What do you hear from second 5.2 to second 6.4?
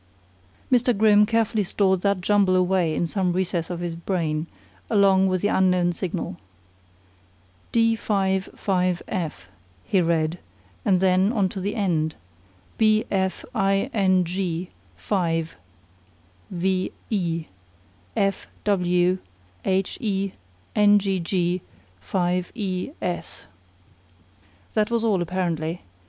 with the unknown signal.